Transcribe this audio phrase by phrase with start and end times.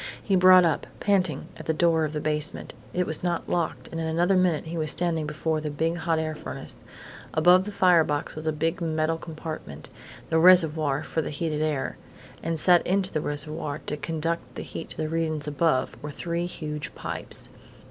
[0.23, 2.73] He brought up, panting, at the door of the basement.
[2.91, 6.17] It was not locked and in another minute he was standing before the big hot
[6.17, 6.79] air furnace.
[7.35, 9.89] Above the fire box was a big metal compartment
[10.31, 11.97] the reservoir for the heated air.
[12.41, 16.47] And set into the reservoir, to conduct the heat to the regions above, were three
[16.47, 17.49] huge pipes.